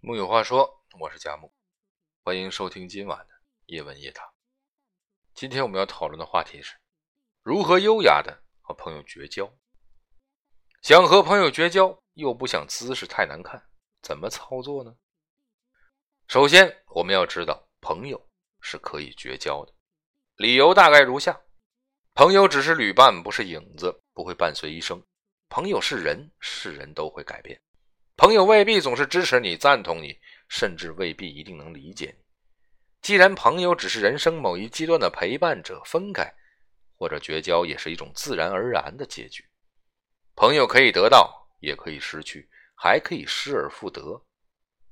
[0.00, 1.52] 木有话说，我是佳木，
[2.22, 3.34] 欢迎收听今晚的
[3.66, 4.24] 夜问夜谈。
[5.34, 6.76] 今天我们要讨论的话题是
[7.42, 9.52] 如何优雅的和朋友绝交。
[10.82, 13.60] 想和朋友绝交，又不想姿势太难看，
[14.00, 14.96] 怎么操作呢？
[16.28, 18.24] 首先，我们要知道朋友
[18.60, 19.74] 是可以绝交的，
[20.36, 21.38] 理由大概如下：
[22.14, 25.04] 朋友只是旅伴，不是影子，不会伴随一生。
[25.48, 27.60] 朋友是人，是人都会改变。
[28.18, 32.24] 朋友未必总是支持你、赞同你，甚至未必一定能理解你。
[33.00, 36.28] 既然朋友只是人生某一阶段的陪伴者，分开
[36.96, 39.44] 或者绝交也是一种自然而然的结局。
[40.34, 44.20] 朋友可以得到，也可以失去，还可以失而复得，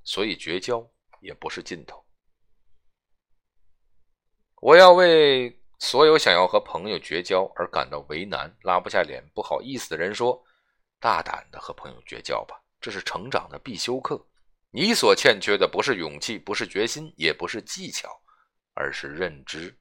[0.04, 0.88] 所以绝交
[1.20, 2.06] 也不是尽头。
[4.60, 10.40] 我要为所有想要和朋友绝交而感到为难、拉不下脸、不好意思的人说：
[11.00, 14.26] 大胆的和朋友绝交吧，这是成长的必修课。
[14.70, 18.08] 你所欠缺的不是勇气，不是决心，也不是技巧，
[18.74, 19.74] 而是认知。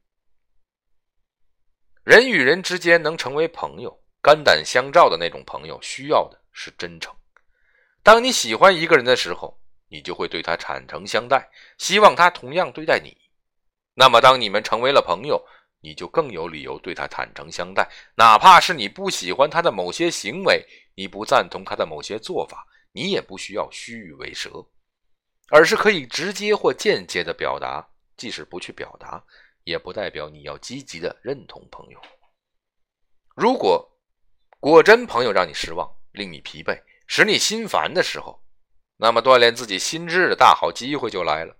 [2.03, 7.13] 人与人之间能成为朋友、肝胆相照的那种朋友，需要的是真诚。
[8.03, 9.59] 当你喜欢一个人的时候，
[9.89, 13.17] 你就会对他坦诚相待，希望他同样对待你。
[13.95, 15.43] 那么，当你们成为了朋友，
[15.81, 20.65] 你就更有理由对他坦诚相待，哪怕是你不喜欢他的某些行为，
[20.95, 22.65] 你不赞同他的某些做法，
[22.95, 24.65] 你也不需要虚与委蛇，
[25.49, 27.85] 而是可以直接或间接的表达。
[28.15, 29.21] 即使不去表达，
[29.65, 32.01] 也不代表你要积极的认同朋友。
[33.35, 33.85] 如果
[34.61, 38.41] 果真朋友让你失望，令你疲惫，使你心烦的时候，
[38.95, 41.53] 那么锻炼自己心智的大好机会就来了。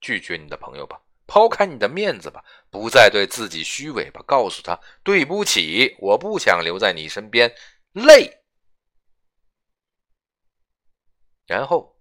[0.00, 0.98] 拒绝你的朋友吧。
[1.26, 4.22] 抛开你的面子吧，不再对自己虚伪吧。
[4.26, 7.52] 告诉他对不起，我不想留在你身边，
[7.92, 8.32] 累。
[11.46, 11.96] 然后，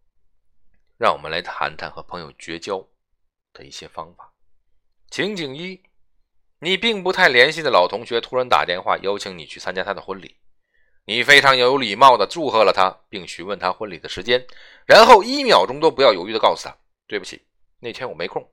[0.97, 2.83] 让我们来谈谈和朋友绝交
[3.53, 4.33] 的一些方法。
[5.11, 5.79] 情景一：
[6.59, 10.35] 你并不太联系的老同学突然打电话邀请你去参加他的婚礼，
[11.05, 14.43] 你非常有礼貌的祝贺了他，并询问他婚礼的时间，
[14.87, 16.75] 然后一秒钟都不要犹豫的告诉他
[17.07, 17.45] ：“对不起，
[17.79, 18.43] 那天我没空。”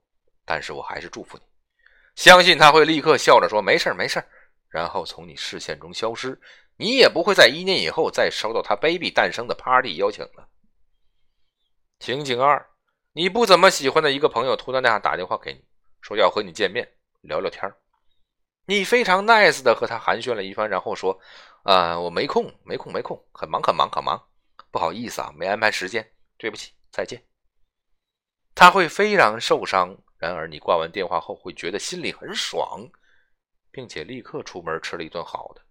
[0.44, 1.44] 但是我还是祝福你，
[2.16, 4.28] 相信他会立刻笑着说：“没事儿没事儿
[4.68, 6.38] 然后从你视线中消失，
[6.76, 10.48] 你也不会在一年以后再收到他 baby 诞生的 party 邀请了。
[12.02, 12.68] 情景二，
[13.12, 15.64] 你不怎么喜欢的一个朋友突然那样打电话给你，
[16.00, 17.72] 说要和你见面聊聊天
[18.66, 21.16] 你非常 nice 的和他寒暄了一番，然后说
[21.62, 24.20] ：“啊，我没空，没空，没空，很忙，很忙，很忙，
[24.72, 26.04] 不好意思啊，没安排时间，
[26.38, 27.22] 对不起，再见。”
[28.52, 29.96] 他会非常受伤。
[30.18, 32.80] 然而，你挂完电话后会觉得心里很爽，
[33.70, 35.62] 并且立刻出门吃了一顿好的。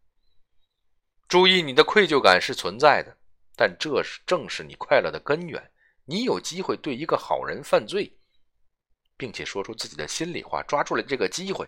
[1.28, 3.18] 注意，你的愧疚感是存在的，
[3.58, 5.70] 但这是正是你快乐的根源。
[6.11, 8.13] 你有机会对一个好人犯罪，
[9.16, 11.66] 并且说出自己的心里话，抓住了这个机会，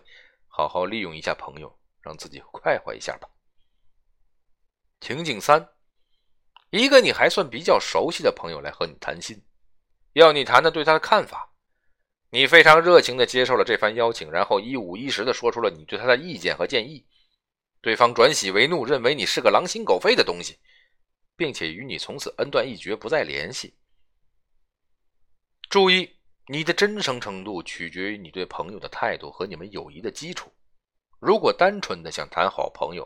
[0.48, 3.26] 好好利用一下朋友，让自己快活一下吧。
[5.00, 5.66] 情景三，
[6.68, 9.42] 一个你还算比较熟悉的朋友来和你谈心，
[10.12, 11.50] 要你谈谈对他的看法。
[12.28, 17.06] 你非常热情地接受了这番邀请，然后一五一十地说出了你对他的意见和建议。
[17.80, 20.58] 对方转喜为怒，认为你是个狼心狗肺的东西，
[21.34, 23.74] 并且与你从此恩断义绝，不再联系。
[25.74, 26.08] 注意，
[26.46, 30.48] 你的真诚程度取决于你对朋友的态度和你们友谊的基础。
[31.18, 33.04] 如果单纯的想谈好朋友，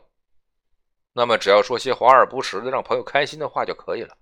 [1.14, 4.14] 那么只要说些华而不实的让朋友开心的话就可以了。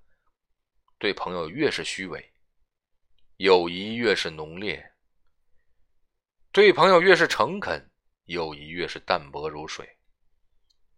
[0.97, 2.25] 对朋友越是虚伪，
[3.39, 4.93] 友谊越是浓烈。
[6.53, 7.85] 对朋友越是诚恳，
[8.27, 9.85] 友谊越是淡薄如水。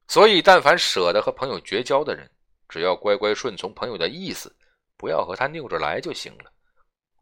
[0.06, 2.30] 所以，但凡舍得和朋友绝交的人，
[2.68, 4.54] 只要乖乖顺从朋友的意思，
[4.98, 6.52] 不要和他拗着来就行了。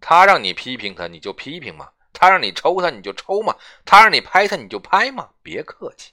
[0.09, 3.53] 他让你批评他，你就批评嘛；他让你抽他，你就抽嘛；
[3.85, 5.31] 他让你拍他，你就拍嘛。
[5.43, 6.13] 别客气。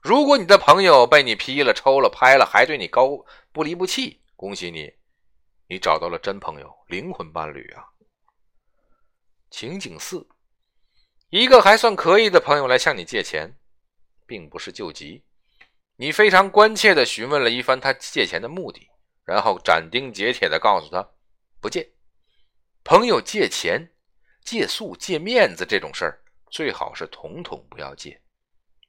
[0.00, 3.22] 如果你的朋友被你批了、抽了、拍了，还对你高
[3.52, 4.90] 不离不弃，恭喜你，
[5.68, 7.84] 你找到了真朋友、灵魂伴侣啊！
[9.50, 10.26] 情景四。
[11.28, 13.54] 一个还算可以的朋友来向你借钱，
[14.26, 15.26] 并不是救急。
[15.96, 18.88] 你非常关切地询问了一番他借钱的目的，
[19.26, 21.06] 然后斩钉截铁地告诉他
[21.60, 21.92] 不借。
[22.88, 23.90] 朋友借钱、
[24.42, 28.18] 借宿、借面子这种事儿，最好是统统不要借，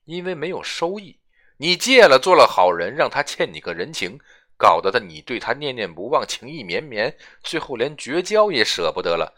[0.05, 1.19] 因为没有收益。
[1.57, 4.17] 你借了，做了好人，让他欠你个人情，
[4.57, 7.13] 搞得他你对他念念不忘，情意绵绵，
[7.43, 9.35] 最后连绝交也舍不得了。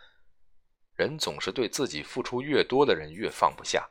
[0.93, 3.89] 人总是对自己付出越多的人越放不下，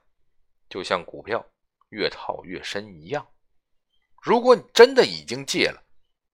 [0.69, 1.45] 就像股票
[1.89, 3.27] 越套越深一样。
[4.23, 5.83] 如果你真的已经戒了，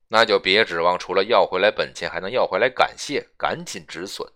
[0.09, 4.27] 那就别指望除了要回来本钱，还能要回来感谢，赶紧止损，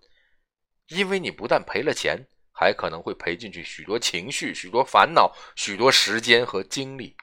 [0.89, 7.17] 因为你不但赔了钱，还可能会赔进去许多情绪、许多烦恼、许多时间和精力。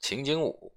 [0.00, 0.74] 情景五：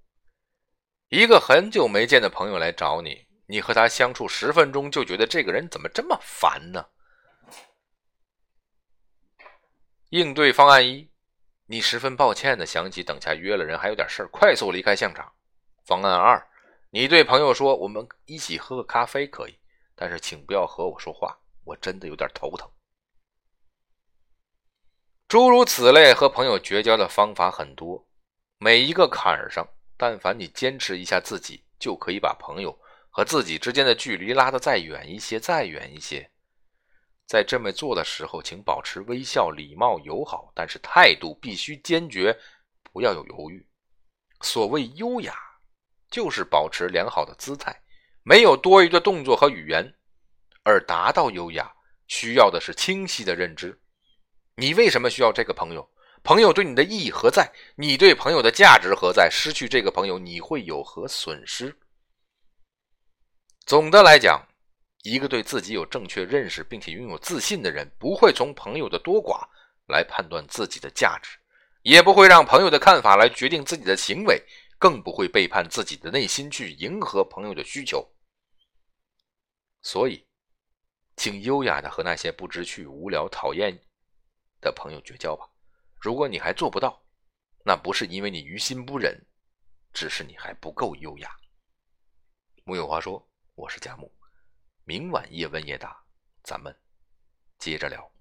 [1.08, 6.84] 一个很久没见的朋友来找你，你和他相处十分钟，就觉得这个人怎么这么烦呢？
[10.10, 11.10] 应对方案一：
[11.66, 15.32] 你十分抱歉的想起等下约了人，还有点事儿，快速离开现场。
[15.84, 16.48] 方案二：
[16.90, 19.58] 你对朋友说：“我们一起喝个咖啡可以，
[19.94, 22.70] 但是请不要和我说话，我真的有点头疼。”
[25.28, 28.06] 诸如此类和朋友绝交的方法很多，
[28.58, 29.66] 每一个坎儿上，
[29.96, 32.76] 但凡你坚持一下自己，就可以把朋友
[33.10, 36.28] 和自己之间的距离拉得再远一些，再远一些。
[37.26, 42.36] 在这么做的时候，请保持微笑、礼貌、友好，但是态度必须坚决，
[42.82, 43.64] 不要有犹豫。
[44.40, 45.32] 所谓优雅，
[46.10, 47.80] 就是保持良好的姿态，
[48.22, 49.94] 没有多余的动作和语言。
[50.62, 51.72] 而达到优雅，
[52.08, 53.80] 需要的是清晰的认知。
[54.56, 55.90] 你为什么需要这个朋友？
[56.22, 57.50] 朋友对你的意义何在？
[57.76, 59.30] 你对朋友的价值何在？
[59.30, 61.74] 失去这个朋友，你会有何损失？
[63.64, 64.46] 总的来讲。
[65.02, 69.40] 一个对自己有正确认识并且拥有自信的人，不会从朋友的多寡
[69.86, 71.38] 来判断自己的价值，
[71.80, 74.38] 也不会让朋友的看法来决定自己的行为，
[74.80, 78.16] 更不会背叛自己的内心去迎合朋友的需求。
[79.82, 80.26] 所以，
[81.16, 83.78] 请优雅的和那些不知趣、无聊、讨厌
[84.58, 85.46] 的朋友绝交吧。
[86.00, 87.04] 如果你还做不到，
[87.62, 89.14] 那不是因为你于心不忍，
[89.92, 91.30] 只是你还不够优雅。
[92.64, 94.10] 木有话说，我是佳木。
[94.84, 96.02] 明晚夜问夜答，
[96.42, 96.74] 咱们
[97.58, 98.19] 接着聊。